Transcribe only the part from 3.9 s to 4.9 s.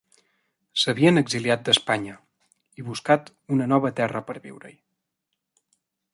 terra per viure-hi.